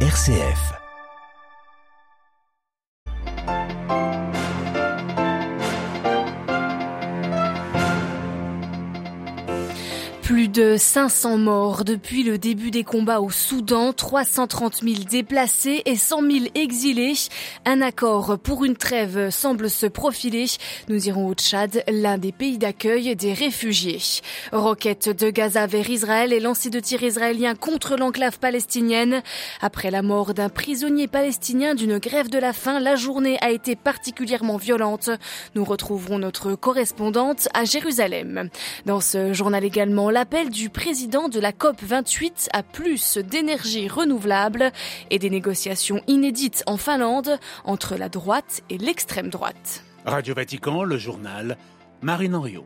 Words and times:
RCF. 0.00 0.85
De 10.56 10.78
500 10.78 11.36
morts 11.36 11.84
depuis 11.84 12.22
le 12.22 12.38
début 12.38 12.70
des 12.70 12.82
combats 12.82 13.20
au 13.20 13.28
Soudan, 13.28 13.92
330 13.92 14.82
000 14.82 14.94
déplacés 15.06 15.82
et 15.84 15.96
100 15.96 16.22
000 16.22 16.44
exilés. 16.54 17.12
Un 17.66 17.82
accord 17.82 18.38
pour 18.38 18.64
une 18.64 18.74
trêve 18.74 19.28
semble 19.28 19.68
se 19.68 19.84
profiler. 19.84 20.46
Nous 20.88 21.08
irons 21.08 21.26
au 21.26 21.34
Tchad, 21.34 21.84
l'un 21.88 22.16
des 22.16 22.32
pays 22.32 22.56
d'accueil 22.56 23.14
des 23.16 23.34
réfugiés. 23.34 24.00
Roquette 24.50 25.10
de 25.10 25.28
Gaza 25.28 25.66
vers 25.66 25.90
Israël 25.90 26.32
et 26.32 26.40
lancée 26.40 26.70
de 26.70 26.80
tirs 26.80 27.02
israéliens 27.02 27.54
contre 27.54 27.96
l'enclave 27.96 28.38
palestinienne. 28.38 29.22
Après 29.60 29.90
la 29.90 30.00
mort 30.00 30.32
d'un 30.32 30.48
prisonnier 30.48 31.06
palestinien 31.06 31.74
d'une 31.74 31.98
grève 31.98 32.30
de 32.30 32.38
la 32.38 32.54
faim, 32.54 32.80
la 32.80 32.96
journée 32.96 33.36
a 33.42 33.50
été 33.50 33.76
particulièrement 33.76 34.56
violente. 34.56 35.10
Nous 35.54 35.64
retrouverons 35.64 36.18
notre 36.18 36.54
correspondante 36.54 37.46
à 37.52 37.66
Jérusalem. 37.66 38.48
Dans 38.86 39.00
ce 39.00 39.34
journal 39.34 39.62
également, 39.62 40.08
l'appel 40.08 40.45
du 40.50 40.70
président 40.70 41.28
de 41.28 41.40
la 41.40 41.52
COP 41.52 41.82
28 41.82 42.50
à 42.52 42.62
plus 42.62 43.18
d'énergie 43.18 43.88
renouvelable 43.88 44.72
et 45.10 45.18
des 45.18 45.30
négociations 45.30 46.02
inédites 46.06 46.62
en 46.66 46.76
Finlande 46.76 47.38
entre 47.64 47.96
la 47.96 48.08
droite 48.08 48.62
et 48.70 48.78
l'extrême 48.78 49.28
droite. 49.28 49.84
Radio 50.04 50.34
Vatican, 50.34 50.82
le 50.84 50.98
journal 50.98 51.56
Marine 52.02 52.34
Henriot. 52.34 52.64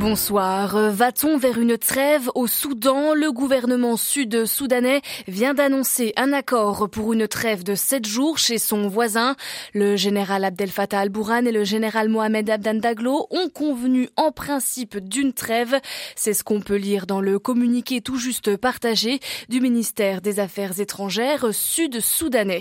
Bonsoir. 0.00 0.92
Va-t-on 0.92 1.36
vers 1.36 1.58
une 1.58 1.76
trêve 1.76 2.30
au 2.34 2.46
Soudan? 2.46 3.12
Le 3.12 3.30
gouvernement 3.32 3.98
sud-soudanais 3.98 5.02
vient 5.28 5.52
d'annoncer 5.52 6.14
un 6.16 6.32
accord 6.32 6.88
pour 6.88 7.12
une 7.12 7.28
trêve 7.28 7.64
de 7.64 7.74
sept 7.74 8.06
jours 8.06 8.38
chez 8.38 8.56
son 8.56 8.88
voisin. 8.88 9.36
Le 9.74 9.96
général 9.96 10.44
Abdel 10.44 10.70
Fattah 10.70 11.00
al-Bourhan 11.00 11.44
et 11.44 11.52
le 11.52 11.64
général 11.64 12.08
Mohamed 12.08 12.48
Abdan 12.48 12.76
Daglo 12.76 13.26
ont 13.28 13.50
convenu 13.50 14.08
en 14.16 14.32
principe 14.32 14.96
d'une 14.96 15.34
trêve. 15.34 15.78
C'est 16.16 16.32
ce 16.32 16.44
qu'on 16.44 16.62
peut 16.62 16.76
lire 16.76 17.04
dans 17.04 17.20
le 17.20 17.38
communiqué 17.38 18.00
tout 18.00 18.16
juste 18.16 18.56
partagé 18.56 19.20
du 19.50 19.60
ministère 19.60 20.22
des 20.22 20.40
Affaires 20.40 20.80
étrangères 20.80 21.52
sud-soudanais. 21.52 22.60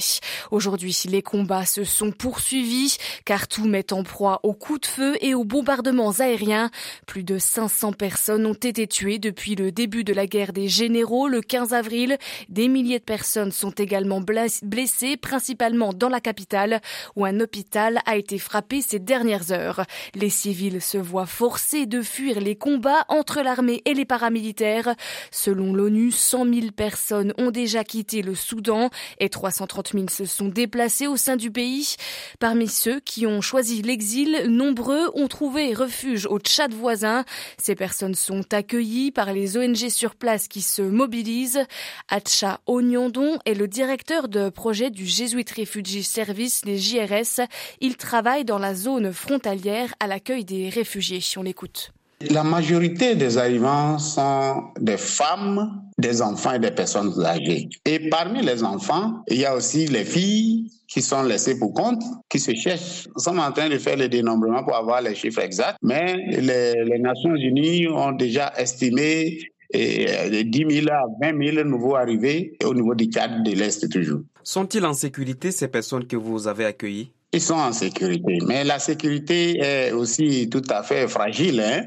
Aujourd'hui, 0.51 1.03
les 1.05 1.21
combats 1.21 1.65
se 1.65 1.85
sont 1.85 2.11
poursuivis 2.11 2.97
car 3.23 3.47
tout 3.47 3.63
met 3.63 3.93
en 3.93 4.03
proie 4.03 4.41
aux 4.43 4.53
coups 4.53 4.81
de 4.81 4.87
feu 4.87 5.15
et 5.21 5.33
aux 5.33 5.45
bombardements 5.45 6.11
aériens. 6.19 6.69
Plus 7.05 7.28
de 7.29 7.37
500 7.37 7.93
personnes 7.93 8.47
ont 8.47 8.55
été 8.55 8.87
tuées 8.87 9.19
depuis 9.19 9.53
le 9.53 9.71
début 9.71 10.03
de 10.03 10.13
la 10.13 10.25
guerre 10.25 10.51
des 10.51 10.67
généraux 10.67 11.27
le 11.27 11.41
15 11.41 11.73
avril. 11.73 12.17
Des 12.49 12.67
milliers 12.67 12.97
de 12.97 13.03
personnes 13.03 13.51
sont 13.51 13.69
également 13.69 14.19
blessées, 14.19 15.15
principalement 15.15 15.93
dans 15.93 16.09
la 16.09 16.21
capitale, 16.21 16.81
où 17.15 17.25
un 17.25 17.39
hôpital 17.39 17.99
a 18.07 18.17
été 18.17 18.39
frappé 18.39 18.81
ces 18.81 18.97
dernières 18.97 19.51
heures. 19.51 19.83
Les 20.15 20.31
civils 20.31 20.81
se 20.81 20.97
voient 20.97 21.27
forcés 21.27 21.85
de 21.85 22.01
fuir 22.01 22.39
les 22.39 22.55
combats 22.55 23.05
entre 23.09 23.41
l'armée 23.41 23.83
et 23.85 23.93
les 23.93 24.05
paramilitaires. 24.05 24.95
Selon 25.29 25.73
l'ONU, 25.73 26.11
100 26.11 26.51
000 26.51 26.71
personnes 26.75 27.35
ont 27.37 27.51
déjà 27.51 27.83
quitté 27.83 28.23
le 28.23 28.33
Soudan 28.33 28.89
et 29.19 29.29
330 29.29 29.91
000 29.93 30.05
se 30.09 30.25
sont 30.25 30.47
déplacés 30.47 31.05
au 31.05 31.15
sein 31.15 31.35
du 31.35 31.51
pays. 31.51 31.95
Parmi 32.39 32.67
ceux 32.67 32.99
qui 32.99 33.27
ont 33.27 33.41
choisi 33.41 33.83
l'exil, 33.83 34.45
nombreux 34.47 35.11
ont 35.13 35.27
trouvé 35.27 35.75
refuge 35.75 36.25
au 36.25 36.39
Tchad 36.39 36.73
voisin 36.73 37.18
ces 37.57 37.75
personnes 37.75 38.15
sont 38.15 38.53
accueillies 38.53 39.11
par 39.11 39.33
les 39.33 39.57
ONG 39.57 39.89
sur 39.89 40.15
place 40.15 40.47
qui 40.47 40.61
se 40.61 40.81
mobilisent. 40.81 41.63
Atcha 42.09 42.59
Onyondon 42.67 43.39
est 43.45 43.53
le 43.53 43.67
directeur 43.67 44.27
de 44.27 44.49
projet 44.49 44.89
du 44.89 45.05
Jésuite 45.05 45.51
Refugee 45.51 46.03
Service, 46.03 46.63
les 46.65 46.77
JRS. 46.77 47.41
Il 47.81 47.97
travaille 47.97 48.45
dans 48.45 48.59
la 48.59 48.75
zone 48.75 49.13
frontalière 49.13 49.93
à 49.99 50.07
l'accueil 50.07 50.45
des 50.45 50.69
réfugiés. 50.69 51.21
On 51.37 51.43
l'écoute. 51.43 51.91
La 52.21 52.43
majorité 52.43 53.15
des 53.15 53.37
arrivants 53.37 53.97
sont 53.97 54.73
des 54.77 54.97
femmes, 54.97 55.81
des 55.99 56.21
enfants 56.21 56.53
et 56.53 56.59
des 56.59 56.71
personnes 56.71 57.13
âgées. 57.25 57.69
Et 57.85 58.09
parmi 58.09 58.41
les 58.41 58.63
enfants, 58.63 59.21
il 59.27 59.39
y 59.39 59.45
a 59.45 59.55
aussi 59.55 59.87
les 59.87 60.05
filles 60.05 60.71
qui 60.87 61.01
sont 61.01 61.23
laissées 61.23 61.59
pour 61.59 61.73
compte, 61.73 62.01
qui 62.29 62.39
se 62.39 62.53
cherchent. 62.55 63.07
Nous 63.15 63.21
sommes 63.21 63.39
en 63.39 63.51
train 63.51 63.69
de 63.69 63.77
faire 63.77 63.97
le 63.97 64.09
dénombrement 64.09 64.63
pour 64.63 64.75
avoir 64.75 65.01
les 65.01 65.13
chiffres 65.13 65.41
exacts, 65.41 65.77
mais 65.83 66.15
les, 66.15 66.99
Nations 66.99 67.35
Unies 67.35 67.87
ont 67.87 68.11
déjà 68.13 68.51
estimé 68.57 69.39
et 69.71 70.43
10 70.43 70.65
000 70.83 70.87
à 70.91 71.03
20 71.21 71.53
000 71.53 71.67
nouveaux 71.67 71.95
arrivés 71.95 72.57
au 72.65 72.73
niveau 72.73 72.95
du 72.95 73.09
cadre 73.09 73.43
de 73.43 73.51
l'Est 73.51 73.87
toujours. 73.91 74.21
Sont-ils 74.43 74.83
en 74.83 74.93
sécurité 74.93 75.51
ces 75.51 75.67
personnes 75.67 76.07
que 76.07 76.15
vous 76.15 76.47
avez 76.47 76.65
accueillies? 76.65 77.11
Ils 77.31 77.41
sont 77.41 77.55
en 77.55 77.71
sécurité. 77.71 78.39
Mais 78.45 78.63
la 78.63 78.79
sécurité 78.79 79.59
est 79.59 79.91
aussi 79.91 80.49
tout 80.49 80.63
à 80.69 80.83
fait 80.83 81.07
fragile. 81.07 81.61
Hein? 81.61 81.85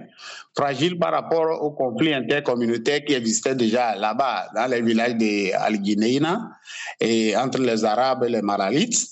Fragile 0.56 0.98
par 0.98 1.12
rapport 1.12 1.62
au 1.62 1.70
conflit 1.72 2.14
intercommunautaire 2.14 3.04
qui 3.04 3.14
existait 3.14 3.54
déjà 3.54 3.96
là-bas, 3.96 4.48
dans 4.54 4.70
les 4.70 4.82
villages 4.82 5.16
de 5.16 5.54
Al-Guinéina, 5.54 6.50
et 7.00 7.36
entre 7.36 7.60
les 7.60 7.84
Arabes 7.84 8.24
et 8.24 8.28
les 8.28 8.42
Maralites. 8.42 9.08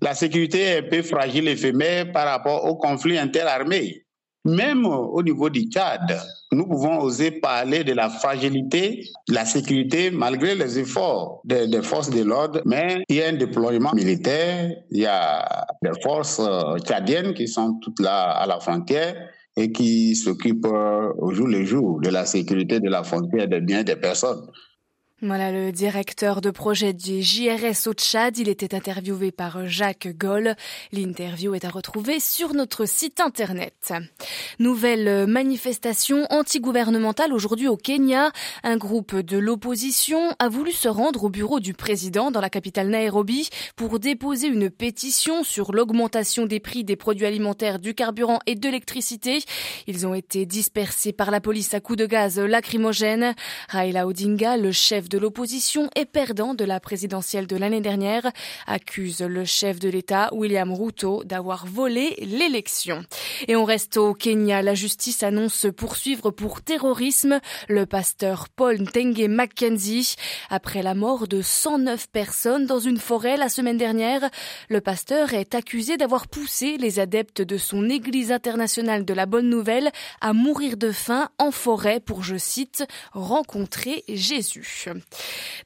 La 0.00 0.14
sécurité 0.14 0.60
est 0.60 0.78
un 0.78 0.82
peu 0.82 1.02
fragile, 1.02 1.48
éphémère 1.48 2.12
par 2.12 2.26
rapport 2.26 2.66
au 2.66 2.76
conflit 2.76 3.18
interarmé. 3.18 4.01
Même 4.44 4.86
au 4.86 5.22
niveau 5.22 5.48
du 5.48 5.62
Tchad, 5.70 6.20
nous 6.50 6.66
pouvons 6.66 7.00
oser 7.00 7.30
parler 7.30 7.84
de 7.84 7.92
la 7.92 8.10
fragilité, 8.10 9.04
de 9.28 9.34
la 9.34 9.44
sécurité, 9.44 10.10
malgré 10.10 10.56
les 10.56 10.80
efforts 10.80 11.42
des, 11.44 11.82
forces 11.82 12.10
de 12.10 12.24
l'ordre. 12.24 12.60
Mais 12.66 13.04
il 13.08 13.16
y 13.16 13.22
a 13.22 13.28
un 13.28 13.34
déploiement 13.34 13.92
militaire, 13.94 14.74
il 14.90 15.00
y 15.00 15.06
a 15.06 15.66
des 15.82 15.92
forces 16.02 16.40
euh, 16.40 16.76
tchadiennes 16.78 17.34
qui 17.34 17.46
sont 17.46 17.78
toutes 17.82 18.00
là 18.00 18.32
à 18.32 18.46
la 18.46 18.58
frontière 18.58 19.14
et 19.56 19.70
qui 19.70 20.16
s'occupent 20.16 20.66
euh, 20.66 21.12
au 21.18 21.32
jour 21.32 21.46
le 21.46 21.64
jour 21.64 22.00
de 22.00 22.08
la 22.08 22.26
sécurité 22.26 22.80
de 22.80 22.88
la 22.88 23.04
frontière 23.04 23.46
des 23.46 23.60
biens 23.60 23.84
des 23.84 23.96
personnes. 23.96 24.44
Voilà 25.24 25.52
le 25.52 25.70
directeur 25.70 26.40
de 26.40 26.50
projet 26.50 26.92
du 26.92 27.22
JRS 27.22 27.86
au 27.86 27.92
Tchad. 27.92 28.38
Il 28.38 28.48
était 28.48 28.74
interviewé 28.74 29.30
par 29.30 29.68
Jacques 29.68 30.08
Goll. 30.18 30.56
L'interview 30.90 31.54
est 31.54 31.64
à 31.64 31.68
retrouver 31.68 32.18
sur 32.18 32.54
notre 32.54 32.86
site 32.86 33.20
internet. 33.20 33.94
Nouvelle 34.58 35.28
manifestation 35.28 36.26
antigouvernementale 36.30 37.32
aujourd'hui 37.32 37.68
au 37.68 37.76
Kenya. 37.76 38.32
Un 38.64 38.76
groupe 38.76 39.14
de 39.14 39.38
l'opposition 39.38 40.34
a 40.40 40.48
voulu 40.48 40.72
se 40.72 40.88
rendre 40.88 41.22
au 41.22 41.28
bureau 41.30 41.60
du 41.60 41.72
président 41.72 42.32
dans 42.32 42.40
la 42.40 42.50
capitale 42.50 42.88
Nairobi 42.88 43.48
pour 43.76 44.00
déposer 44.00 44.48
une 44.48 44.70
pétition 44.70 45.44
sur 45.44 45.70
l'augmentation 45.70 46.46
des 46.46 46.58
prix 46.58 46.82
des 46.82 46.96
produits 46.96 47.26
alimentaires, 47.26 47.78
du 47.78 47.94
carburant 47.94 48.40
et 48.46 48.56
de 48.56 48.62
l'électricité. 48.64 49.38
Ils 49.86 50.04
ont 50.04 50.14
été 50.14 50.46
dispersés 50.46 51.12
par 51.12 51.30
la 51.30 51.40
police 51.40 51.74
à 51.74 51.80
coups 51.80 52.00
de 52.00 52.06
gaz 52.06 52.40
lacrymogène. 52.40 53.36
Raila 53.68 54.08
Odinga, 54.08 54.56
le 54.56 54.72
chef 54.72 55.11
de 55.12 55.18
l'opposition 55.18 55.90
et 55.94 56.06
perdant 56.06 56.54
de 56.54 56.64
la 56.64 56.80
présidentielle 56.80 57.46
de 57.46 57.56
l'année 57.56 57.82
dernière, 57.82 58.32
accuse 58.66 59.20
le 59.20 59.44
chef 59.44 59.78
de 59.78 59.90
l'État, 59.90 60.30
William 60.32 60.72
Ruto, 60.72 61.22
d'avoir 61.24 61.66
volé 61.66 62.16
l'élection. 62.20 63.04
Et 63.46 63.54
on 63.54 63.64
reste 63.64 63.98
au 63.98 64.14
Kenya. 64.14 64.62
La 64.62 64.74
justice 64.74 65.22
annonce 65.22 65.66
poursuivre 65.76 66.30
pour 66.30 66.62
terrorisme 66.62 67.40
le 67.68 67.84
pasteur 67.84 68.48
Paul 68.48 68.80
Ntenge 68.80 69.28
Mackenzie. 69.28 70.16
Après 70.48 70.82
la 70.82 70.94
mort 70.94 71.28
de 71.28 71.42
109 71.42 72.08
personnes 72.08 72.64
dans 72.64 72.80
une 72.80 72.98
forêt 72.98 73.36
la 73.36 73.50
semaine 73.50 73.76
dernière, 73.76 74.30
le 74.70 74.80
pasteur 74.80 75.34
est 75.34 75.54
accusé 75.54 75.98
d'avoir 75.98 76.26
poussé 76.26 76.78
les 76.78 77.00
adeptes 77.00 77.42
de 77.42 77.58
son 77.58 77.90
Église 77.90 78.32
internationale 78.32 79.04
de 79.04 79.12
la 79.12 79.26
Bonne 79.26 79.50
Nouvelle 79.50 79.90
à 80.22 80.32
mourir 80.32 80.78
de 80.78 80.90
faim 80.90 81.28
en 81.38 81.50
forêt 81.50 82.00
pour, 82.00 82.22
je 82.22 82.36
cite, 82.36 82.86
rencontrer 83.12 84.04
Jésus. 84.08 84.86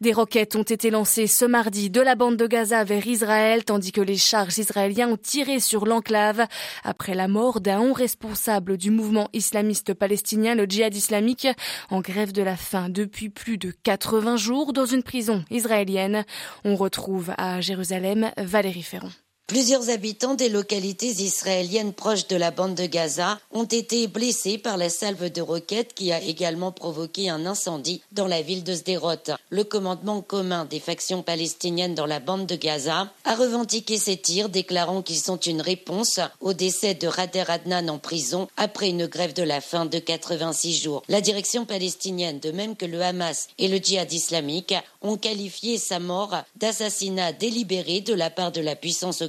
Des 0.00 0.12
roquettes 0.12 0.56
ont 0.56 0.62
été 0.62 0.90
lancées 0.90 1.26
ce 1.26 1.44
mardi 1.44 1.90
de 1.90 2.00
la 2.00 2.14
bande 2.14 2.36
de 2.36 2.46
Gaza 2.46 2.84
vers 2.84 3.06
Israël, 3.06 3.64
tandis 3.64 3.92
que 3.92 4.00
les 4.00 4.16
charges 4.16 4.58
israéliens 4.58 5.08
ont 5.08 5.16
tiré 5.16 5.60
sur 5.60 5.86
l'enclave 5.86 6.46
après 6.84 7.14
la 7.14 7.28
mort 7.28 7.60
d'un 7.60 7.80
haut 7.80 7.92
responsable 7.92 8.76
du 8.76 8.90
mouvement 8.90 9.28
islamiste 9.32 9.94
palestinien, 9.94 10.54
le 10.54 10.64
djihad 10.64 10.94
islamique, 10.94 11.48
en 11.90 12.00
grève 12.00 12.32
de 12.32 12.42
la 12.42 12.56
faim 12.56 12.88
depuis 12.88 13.28
plus 13.28 13.58
de 13.58 13.72
80 13.82 14.36
jours 14.36 14.72
dans 14.72 14.86
une 14.86 15.02
prison 15.02 15.44
israélienne. 15.50 16.24
On 16.64 16.76
retrouve 16.76 17.32
à 17.38 17.60
Jérusalem 17.60 18.30
Valérie 18.36 18.82
Ferron. 18.82 19.10
Plusieurs 19.46 19.90
habitants 19.90 20.34
des 20.34 20.48
localités 20.48 21.22
israéliennes 21.22 21.92
proches 21.92 22.26
de 22.26 22.34
la 22.34 22.50
bande 22.50 22.74
de 22.74 22.86
Gaza 22.86 23.38
ont 23.52 23.62
été 23.62 24.08
blessés 24.08 24.58
par 24.58 24.76
la 24.76 24.88
salve 24.88 25.30
de 25.30 25.40
roquettes 25.40 25.94
qui 25.94 26.10
a 26.10 26.20
également 26.20 26.72
provoqué 26.72 27.30
un 27.30 27.46
incendie 27.46 28.02
dans 28.10 28.26
la 28.26 28.42
ville 28.42 28.64
de 28.64 28.74
Sderot. 28.74 29.36
Le 29.50 29.62
commandement 29.62 30.20
commun 30.20 30.64
des 30.64 30.80
factions 30.80 31.22
palestiniennes 31.22 31.94
dans 31.94 32.06
la 32.06 32.18
bande 32.18 32.46
de 32.46 32.56
Gaza 32.56 33.12
a 33.24 33.36
revendiqué 33.36 33.98
ces 33.98 34.16
tirs, 34.16 34.48
déclarant 34.48 35.00
qu'ils 35.00 35.20
sont 35.20 35.36
une 35.36 35.60
réponse 35.60 36.18
au 36.40 36.52
décès 36.52 36.94
de 36.94 37.06
Rader 37.06 37.44
Adnan 37.46 37.88
en 37.88 37.98
prison 37.98 38.48
après 38.56 38.88
une 38.88 39.06
grève 39.06 39.32
de 39.32 39.44
la 39.44 39.60
faim 39.60 39.86
de 39.86 40.00
86 40.00 40.76
jours. 40.76 41.04
La 41.08 41.20
direction 41.20 41.66
palestinienne, 41.66 42.40
de 42.40 42.50
même 42.50 42.74
que 42.74 42.84
le 42.84 43.00
Hamas 43.00 43.46
et 43.58 43.68
le 43.68 43.76
djihad 43.76 44.12
islamique, 44.12 44.74
ont 45.02 45.16
qualifié 45.16 45.78
sa 45.78 46.00
mort 46.00 46.34
d'assassinat 46.56 47.32
délibéré 47.32 48.00
de 48.00 48.12
la 48.12 48.28
part 48.28 48.50
de 48.50 48.60
la 48.60 48.74
puissance 48.74 49.22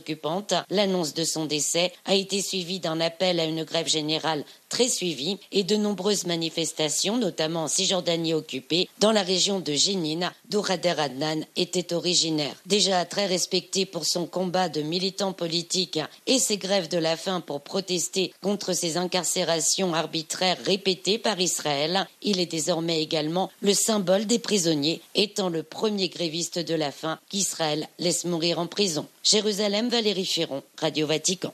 L'annonce 0.69 1.13
de 1.13 1.24
son 1.24 1.45
décès 1.45 1.94
a 2.06 2.15
été 2.15 2.42
suivie 2.42 2.80
d'un 2.80 3.00
appel 3.00 3.39
à 3.39 3.45
une 3.45 3.63
grève 3.63 3.88
générale 3.88 4.44
très 4.69 4.89
suivi 4.89 5.37
et 5.51 5.63
de 5.63 5.75
nombreuses 5.75 6.25
manifestations, 6.25 7.17
notamment 7.17 7.63
en 7.63 7.67
Cisjordanie 7.67 8.33
occupée, 8.33 8.89
dans 8.99 9.11
la 9.11 9.23
région 9.23 9.59
de 9.59 9.73
Jénine, 9.73 10.31
d'où 10.49 10.61
Rader 10.61 10.95
Adnan 10.97 11.45
était 11.55 11.93
originaire. 11.93 12.55
Déjà 12.65 13.05
très 13.05 13.25
respecté 13.25 13.85
pour 13.85 14.05
son 14.05 14.25
combat 14.25 14.69
de 14.69 14.81
militant 14.81 15.33
politique 15.33 15.99
et 16.25 16.39
ses 16.39 16.57
grèves 16.57 16.89
de 16.89 16.97
la 16.97 17.17
faim 17.17 17.41
pour 17.41 17.61
protester 17.61 18.33
contre 18.41 18.73
ses 18.73 18.97
incarcérations 18.97 19.93
arbitraires 19.93 20.57
répétées 20.65 21.17
par 21.17 21.39
Israël, 21.39 22.07
il 22.21 22.39
est 22.39 22.45
désormais 22.45 23.01
également 23.01 23.51
le 23.61 23.73
symbole 23.73 24.25
des 24.25 24.39
prisonniers, 24.39 25.01
étant 25.15 25.49
le 25.49 25.63
premier 25.63 26.09
gréviste 26.09 26.59
de 26.59 26.75
la 26.75 26.91
faim 26.91 27.19
qu'Israël 27.29 27.87
laisse 27.99 28.25
mourir 28.25 28.59
en 28.59 28.67
prison. 28.67 29.07
Jérusalem, 29.23 29.89
Valérie 29.89 30.25
Ferron, 30.25 30.63
Radio 30.79 31.05
Vatican. 31.05 31.53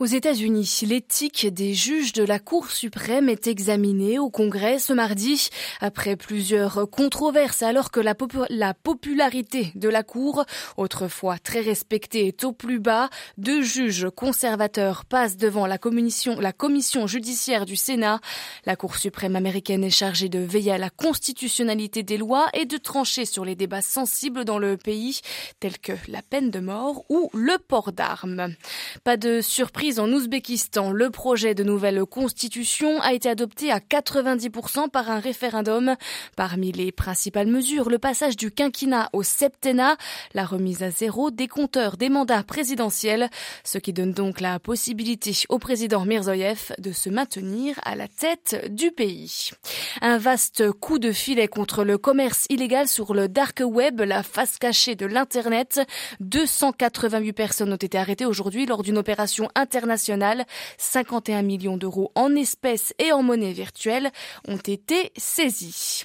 Aux 0.00 0.06
États-Unis, 0.06 0.80
l'éthique 0.86 1.46
des 1.46 1.74
juges 1.74 2.12
de 2.12 2.24
la 2.24 2.38
Cour 2.42 2.70
suprême 2.70 3.28
est 3.28 3.46
examinée 3.46 4.18
au 4.18 4.28
Congrès 4.28 4.78
ce 4.78 4.92
mardi 4.92 5.48
après 5.80 6.16
plusieurs 6.16 6.90
controverses 6.90 7.62
alors 7.62 7.90
que 7.90 8.00
la, 8.00 8.14
la, 8.50 8.74
popularité 8.74 9.70
de 9.76 9.88
la 9.88 10.02
Cour, 10.02 10.44
autrefois 10.76 11.38
très 11.38 11.60
respectée, 11.60 12.26
est 12.26 12.44
au 12.44 12.52
plus 12.52 12.80
bas. 12.80 13.08
Deux 13.38 13.62
juges 13.62 14.08
conservateurs 14.14 15.04
passent 15.04 15.36
devant 15.36 15.66
la 15.66 15.78
commission, 15.78 16.38
la 16.40 16.52
commission 16.52 17.06
judiciaire 17.06 17.64
du 17.64 17.76
Sénat. 17.76 18.20
La 18.66 18.74
Cour 18.74 18.96
suprême 18.96 19.36
américaine 19.36 19.84
est 19.84 19.90
chargée 19.90 20.28
de 20.28 20.40
veiller 20.40 20.72
à 20.72 20.78
la 20.78 20.90
constitutionnalité 20.90 22.02
des 22.02 22.18
lois 22.18 22.48
et 22.54 22.64
de 22.64 22.76
trancher 22.76 23.24
sur 23.24 23.44
les 23.44 23.54
débats 23.54 23.82
sensibles 23.82 24.44
dans 24.44 24.58
le 24.58 24.76
pays 24.76 25.20
tels 25.60 25.78
que 25.78 25.92
la 26.08 26.22
peine 26.22 26.50
de 26.50 26.58
mort 26.58 27.04
ou 27.08 27.30
le 27.34 27.56
port 27.58 27.92
d'armes. 27.92 28.54
Pas 29.04 29.16
de 29.16 29.40
surprise 29.40 30.00
en 30.00 30.10
Ouzbékistan. 30.10 30.90
Le 30.90 31.10
projet 31.10 31.54
de 31.54 31.62
nouvelle 31.62 32.04
constitution 32.04 32.31
a 33.02 33.12
été 33.12 33.28
adopté 33.28 33.72
à 33.72 33.78
90% 33.78 34.88
par 34.88 35.10
un 35.10 35.18
référendum. 35.18 35.96
Parmi 36.36 36.72
les 36.72 36.92
principales 36.92 37.48
mesures, 37.48 37.90
le 37.90 37.98
passage 37.98 38.36
du 38.36 38.50
quinquennat 38.50 39.10
au 39.12 39.22
septennat, 39.22 39.96
la 40.34 40.44
remise 40.44 40.82
à 40.82 40.90
zéro 40.90 41.30
des 41.30 41.48
compteurs 41.48 41.96
des 41.96 42.08
mandats 42.08 42.42
présidentiels, 42.42 43.28
ce 43.64 43.78
qui 43.78 43.92
donne 43.92 44.12
donc 44.12 44.40
la 44.40 44.58
possibilité 44.58 45.32
au 45.48 45.58
président 45.58 46.04
Mirzoyev 46.04 46.72
de 46.78 46.92
se 46.92 47.10
maintenir 47.10 47.80
à 47.84 47.96
la 47.96 48.08
tête 48.08 48.66
du 48.70 48.90
pays. 48.90 49.50
Un 50.00 50.18
vaste 50.18 50.70
coup 50.72 50.98
de 50.98 51.12
filet 51.12 51.48
contre 51.48 51.84
le 51.84 51.98
commerce 51.98 52.46
illégal 52.48 52.88
sur 52.88 53.14
le 53.14 53.28
dark 53.28 53.62
web, 53.64 54.00
la 54.00 54.22
face 54.22 54.58
cachée 54.58 54.94
de 54.94 55.06
l'Internet. 55.06 55.80
204 56.20 56.92
88 56.92 57.32
personnes 57.32 57.72
ont 57.72 57.76
été 57.76 57.96
arrêtées 57.96 58.26
aujourd'hui 58.26 58.66
lors 58.66 58.82
d'une 58.82 58.98
opération 58.98 59.48
internationale. 59.54 60.44
51 60.78 61.42
millions 61.42 61.76
d'euros 61.76 62.12
en 62.14 62.21
espèces 62.30 62.94
et 62.98 63.12
en 63.12 63.22
monnaie 63.22 63.52
virtuelle 63.52 64.10
ont 64.48 64.56
été 64.56 65.12
saisis. 65.16 66.04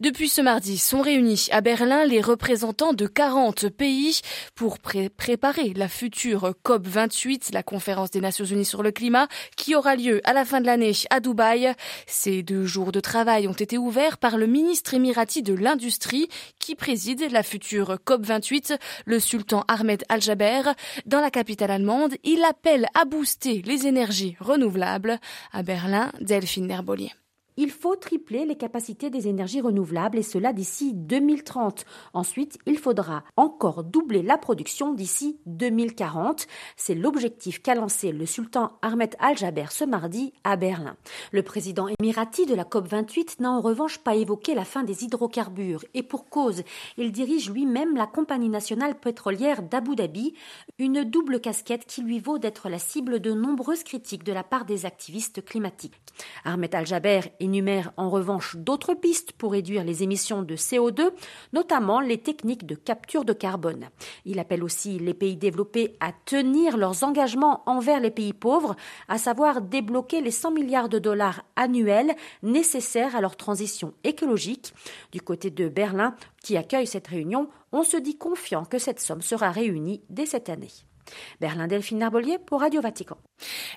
Depuis 0.00 0.28
ce 0.28 0.40
mardi, 0.40 0.78
sont 0.78 1.00
réunis 1.00 1.48
à 1.50 1.60
Berlin 1.60 2.04
les 2.04 2.20
représentants 2.20 2.92
de 2.92 3.06
40 3.06 3.68
pays 3.68 4.20
pour 4.54 4.78
préparer 4.78 5.72
la 5.74 5.88
future 5.88 6.54
COP28, 6.64 7.52
la 7.52 7.62
conférence 7.62 8.10
des 8.10 8.20
Nations 8.20 8.44
Unies 8.44 8.64
sur 8.64 8.82
le 8.82 8.90
climat, 8.90 9.28
qui 9.56 9.74
aura 9.74 9.96
lieu 9.96 10.20
à 10.24 10.32
la 10.32 10.44
fin 10.44 10.60
de 10.60 10.66
l'année 10.66 10.92
à 11.10 11.20
Dubaï. 11.20 11.72
Ces 12.06 12.42
deux 12.42 12.64
jours 12.64 12.92
de 12.92 13.00
travail 13.00 13.48
ont 13.48 13.52
été 13.52 13.78
ouverts 13.78 14.18
par 14.18 14.36
le 14.36 14.46
ministre 14.46 14.94
émirati 14.94 15.42
de 15.42 15.54
l'Industrie 15.54 16.28
qui 16.58 16.74
préside 16.74 17.30
la 17.30 17.42
future 17.42 17.98
COP28, 18.06 18.78
le 19.06 19.20
sultan 19.20 19.64
Ahmed 19.68 20.04
Al 20.08 20.20
Jaber. 20.20 20.62
Dans 21.06 21.20
la 21.20 21.30
capitale 21.30 21.70
allemande, 21.70 22.14
il 22.24 22.42
appelle 22.44 22.86
à 22.94 23.04
booster 23.04 23.62
les 23.62 23.86
énergies 23.86 24.36
renouvelables. 24.40 25.18
À 25.56 25.62
Berlin, 25.62 26.10
Delphine 26.20 26.66
Nerbolier. 26.66 27.12
Il 27.56 27.70
faut 27.70 27.94
tripler 27.94 28.46
les 28.46 28.56
capacités 28.56 29.10
des 29.10 29.28
énergies 29.28 29.60
renouvelables 29.60 30.18
et 30.18 30.22
cela 30.22 30.52
d'ici 30.52 30.92
2030. 30.92 31.84
Ensuite, 32.12 32.58
il 32.66 32.78
faudra 32.78 33.22
encore 33.36 33.84
doubler 33.84 34.22
la 34.22 34.38
production 34.38 34.92
d'ici 34.92 35.38
2040. 35.46 36.48
C'est 36.76 36.96
l'objectif 36.96 37.62
qu'a 37.62 37.76
lancé 37.76 38.10
le 38.10 38.26
sultan 38.26 38.72
Ahmed 38.82 39.14
Al-Jaber 39.20 39.66
ce 39.70 39.84
mardi 39.84 40.32
à 40.42 40.56
Berlin. 40.56 40.96
Le 41.30 41.42
président 41.42 41.86
émirati 42.00 42.44
de 42.44 42.56
la 42.56 42.64
COP28 42.64 43.40
n'a 43.40 43.52
en 43.52 43.60
revanche 43.60 43.98
pas 43.98 44.16
évoqué 44.16 44.54
la 44.54 44.64
fin 44.64 44.82
des 44.82 45.04
hydrocarbures 45.04 45.84
et 45.94 46.02
pour 46.02 46.28
cause, 46.28 46.62
il 46.96 47.12
dirige 47.12 47.50
lui-même 47.50 47.96
la 47.96 48.06
compagnie 48.06 48.48
nationale 48.48 48.98
pétrolière 48.98 49.62
d'Abu 49.62 49.94
Dhabi, 49.94 50.34
une 50.78 51.04
double 51.04 51.40
casquette 51.40 51.86
qui 51.86 52.02
lui 52.02 52.18
vaut 52.18 52.38
d'être 52.38 52.68
la 52.68 52.80
cible 52.80 53.20
de 53.20 53.32
nombreuses 53.32 53.84
critiques 53.84 54.24
de 54.24 54.32
la 54.32 54.42
part 54.42 54.64
des 54.64 54.86
activistes 54.86 55.44
climatiques. 55.44 56.00
Ahmed 56.44 56.74
Al-Jaber 56.74 57.20
énumère 57.44 57.92
en 57.96 58.10
revanche 58.10 58.56
d'autres 58.56 58.94
pistes 58.94 59.32
pour 59.32 59.52
réduire 59.52 59.84
les 59.84 60.02
émissions 60.02 60.42
de 60.42 60.56
CO2, 60.56 61.10
notamment 61.52 62.00
les 62.00 62.18
techniques 62.18 62.66
de 62.66 62.74
capture 62.74 63.24
de 63.24 63.32
carbone. 63.32 63.88
Il 64.24 64.38
appelle 64.38 64.64
aussi 64.64 64.98
les 64.98 65.14
pays 65.14 65.36
développés 65.36 65.96
à 66.00 66.12
tenir 66.24 66.76
leurs 66.76 67.04
engagements 67.04 67.62
envers 67.66 68.00
les 68.00 68.10
pays 68.10 68.32
pauvres, 68.32 68.76
à 69.08 69.18
savoir 69.18 69.60
débloquer 69.60 70.20
les 70.20 70.30
100 70.30 70.50
milliards 70.50 70.88
de 70.88 70.98
dollars 70.98 71.44
annuels 71.56 72.14
nécessaires 72.42 73.14
à 73.14 73.20
leur 73.20 73.36
transition 73.36 73.94
écologique. 74.02 74.72
Du 75.12 75.20
côté 75.20 75.50
de 75.50 75.68
Berlin, 75.68 76.14
qui 76.42 76.56
accueille 76.56 76.86
cette 76.86 77.06
réunion, 77.06 77.48
on 77.72 77.82
se 77.82 77.96
dit 77.96 78.16
confiant 78.16 78.64
que 78.64 78.78
cette 78.78 79.00
somme 79.00 79.22
sera 79.22 79.50
réunie 79.50 80.02
dès 80.10 80.26
cette 80.26 80.48
année. 80.48 80.72
Berlin 81.40 81.66
Delphine 81.66 81.98
Narbolier 81.98 82.38
pour 82.38 82.60
Radio 82.60 82.80
Vatican. 82.80 83.16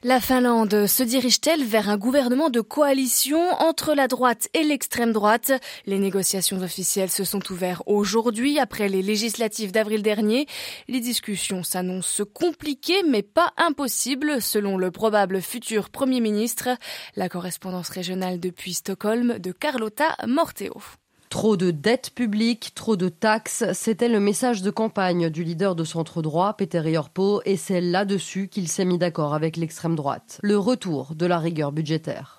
La 0.04 0.20
Finlande 0.20 0.88
se 0.88 1.04
dirige-t-elle 1.04 1.64
vers 1.64 1.90
un 1.90 1.98
gouvernement 1.98 2.50
de 2.50 2.62
coalition 2.62 3.42
entre 3.60 3.94
la 3.94 4.08
droite 4.08 4.48
et 4.54 4.64
l'extrême 4.64 5.12
droite? 5.12 5.52
Les 5.86 6.00
négociations 6.00 6.62
officielles 6.62 7.10
se 7.10 7.24
sont 7.24 7.52
ouvertes 7.52 7.84
aujourd'hui 7.86 8.60
après 8.60 8.90
les 8.90 9.02
législatives 9.02 9.72
d'avril 9.72 10.04
dernier. 10.04 10.48
Les 10.88 11.00
discussions 11.00 11.64
s'annoncent 11.64 12.24
compliquées 12.34 13.04
mais 13.08 13.24
pas 13.24 13.54
impossibles 13.58 14.42
selon 14.42 14.78
le 14.78 14.92
probable 14.92 15.42
futur 15.42 15.90
Premier 15.90 16.22
ministre. 16.22 16.70
La 17.16 17.30
correspondance 17.30 17.90
régionale 17.90 18.40
depuis 18.40 18.74
Stockholm 18.74 19.40
de 19.40 19.52
Carlotta 19.52 20.16
Morteo. 20.28 20.82
Trop 21.30 21.58
de 21.58 21.72
dettes 21.72 22.12
publiques, 22.12 22.72
trop 22.74 22.96
de 22.96 23.10
taxes, 23.10 23.66
c'était 23.74 24.08
le 24.08 24.22
message 24.22 24.62
de 24.62 24.72
campagne 24.72 25.30
du 25.30 25.44
leader 25.44 25.76
de 25.76 25.84
centre 25.84 26.22
droit, 26.22 26.54
Peter 26.54 26.90
Yorpo, 26.90 27.42
et 27.44 27.58
c'est 27.58 27.82
là-dessus 27.82 28.48
qu'il 28.48 28.70
s'est 28.70 28.86
mis 28.86 28.98
d'accord 28.98 29.34
avec 29.34 29.58
l'extrême 29.58 29.96
droite. 29.96 30.40
Le 30.42 30.58
retour 30.58 31.16
de 31.16 31.26
la 31.26 31.38
rigueur 31.38 31.74
budgétaire. 31.74 32.37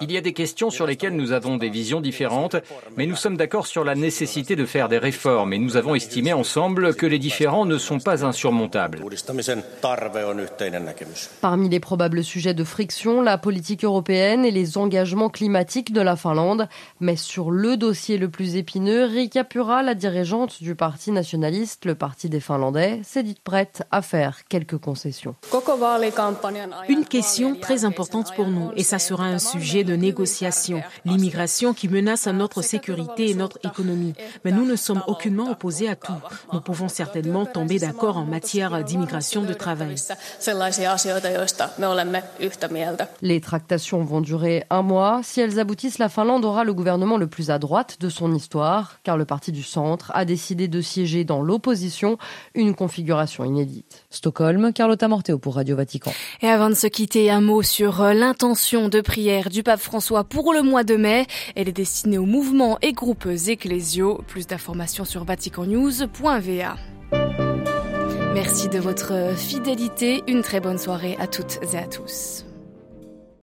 Il 0.00 0.12
y 0.12 0.16
a 0.16 0.20
des 0.20 0.32
questions 0.32 0.70
sur 0.70 0.86
lesquelles 0.86 1.16
nous 1.16 1.32
avons 1.32 1.56
des 1.56 1.68
visions 1.68 2.00
différentes, 2.00 2.56
mais 2.96 3.06
nous 3.06 3.16
sommes 3.16 3.36
d'accord 3.36 3.66
sur 3.66 3.84
la 3.84 3.94
nécessité 3.94 4.56
de 4.56 4.64
faire 4.64 4.88
des 4.88 4.98
réformes 4.98 5.52
et 5.52 5.58
nous 5.58 5.76
avons 5.76 5.94
estimé 5.94 6.32
ensemble 6.32 6.94
que 6.94 7.06
les 7.06 7.18
différends 7.18 7.66
ne 7.66 7.76
sont 7.76 7.98
pas 7.98 8.24
insurmontables. 8.24 9.04
Parmi 11.40 11.68
les 11.68 11.80
probables 11.80 12.24
sujets 12.24 12.54
de 12.54 12.64
friction, 12.64 13.20
la 13.20 13.38
politique 13.38 13.84
européenne 13.84 14.44
et 14.44 14.50
les 14.50 14.78
engagements 14.78 15.28
climatiques 15.28 15.92
de 15.92 16.00
la 16.00 16.16
Finlande. 16.16 16.68
Mais 17.00 17.16
sur 17.16 17.50
le 17.50 17.76
dossier 17.76 18.18
le 18.18 18.28
plus 18.28 18.56
épineux, 18.56 19.04
Rika 19.04 19.44
Pura, 19.44 19.82
la 19.82 19.94
dirigeante 19.94 20.62
du 20.62 20.74
parti 20.74 21.10
nationaliste, 21.10 21.84
le 21.84 21.94
parti 21.94 22.28
des 22.28 22.40
Finlandais, 22.40 23.00
s'est 23.02 23.22
dite 23.22 23.40
prête 23.40 23.82
à 23.90 24.02
faire 24.02 24.46
quelques 24.48 24.78
concessions. 24.78 25.34
Une 26.88 27.04
question 27.04 27.56
très 27.56 27.84
importante 27.88 28.32
pour 28.36 28.46
nous 28.46 28.70
et 28.76 28.84
ça 28.84 28.98
sera 28.98 29.24
un 29.24 29.38
sujet 29.38 29.82
de 29.82 29.96
négociation. 29.96 30.82
L'immigration 31.04 31.74
qui 31.74 31.88
menace 31.88 32.26
notre 32.28 32.62
sécurité 32.62 33.30
et 33.30 33.34
notre 33.34 33.58
économie. 33.64 34.14
Mais 34.44 34.52
nous 34.52 34.64
ne 34.64 34.76
sommes 34.76 35.02
aucunement 35.06 35.50
opposés 35.50 35.88
à 35.88 35.96
tout. 35.96 36.12
Nous 36.52 36.60
pouvons 36.60 36.88
certainement 36.88 37.46
tomber 37.46 37.78
d'accord 37.78 38.16
en 38.16 38.24
matière 38.24 38.84
d'immigration 38.84 39.42
de 39.42 39.52
travail. 39.52 39.96
Les 43.22 43.40
tractations 43.40 44.04
vont 44.04 44.20
durer 44.20 44.64
un 44.70 44.82
mois. 44.82 45.20
Si 45.22 45.40
elles 45.40 45.58
aboutissent, 45.58 45.98
la 45.98 46.08
Finlande 46.08 46.44
aura 46.44 46.64
le 46.64 46.74
gouvernement 46.74 47.16
le 47.16 47.26
plus 47.26 47.50
à 47.50 47.58
droite 47.58 47.96
de 48.00 48.08
son 48.08 48.34
histoire, 48.34 48.98
car 49.02 49.16
le 49.16 49.24
parti 49.24 49.52
du 49.52 49.62
centre 49.62 50.12
a 50.14 50.24
décidé 50.24 50.68
de 50.68 50.80
siéger 50.80 51.24
dans 51.24 51.42
l'opposition, 51.42 52.18
une 52.54 52.74
configuration 52.74 53.44
inédite. 53.44 54.04
Stockholm, 54.10 54.72
Carlotta 54.72 55.08
Morteo 55.08 55.38
pour 55.38 55.56
Radio 55.56 55.76
Vatican. 55.76 56.12
Et 56.42 56.48
avant 56.48 56.68
de 56.68 56.74
se 56.74 56.86
quitter, 56.86 57.30
un 57.30 57.40
mot 57.40 57.62
sur 57.62 57.77
euh, 57.86 58.12
l'intention 58.12 58.88
de 58.88 59.00
prière 59.00 59.50
du 59.50 59.62
pape 59.62 59.80
François 59.80 60.24
pour 60.24 60.52
le 60.52 60.62
mois 60.62 60.84
de 60.84 60.96
mai. 60.96 61.26
Elle 61.54 61.68
est 61.68 61.72
destinée 61.72 62.18
aux 62.18 62.26
mouvements 62.26 62.78
et 62.82 62.92
groupes 62.92 63.28
ecclésiaux. 63.46 64.20
Plus 64.26 64.46
d'informations 64.46 65.04
sur 65.04 65.24
vaticannews.va. 65.24 66.76
Merci 68.34 68.68
de 68.68 68.78
votre 68.78 69.36
fidélité. 69.36 70.22
Une 70.26 70.42
très 70.42 70.60
bonne 70.60 70.78
soirée 70.78 71.16
à 71.20 71.26
toutes 71.26 71.58
et 71.72 71.76
à 71.78 71.86
tous. 71.86 72.47